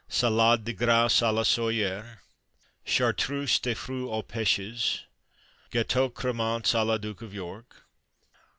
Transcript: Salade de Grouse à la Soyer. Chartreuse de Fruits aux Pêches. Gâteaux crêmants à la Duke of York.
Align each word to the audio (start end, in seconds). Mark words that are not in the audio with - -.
Salade 0.09 0.63
de 0.65 0.73
Grouse 0.73 1.19
à 1.21 1.31
la 1.31 1.43
Soyer. 1.43 2.21
Chartreuse 2.83 3.59
de 3.59 3.75
Fruits 3.75 4.07
aux 4.09 4.23
Pêches. 4.23 5.01
Gâteaux 5.71 6.09
crêmants 6.09 6.73
à 6.73 6.83
la 6.83 6.97
Duke 6.97 7.21
of 7.21 7.31
York. 7.35 7.83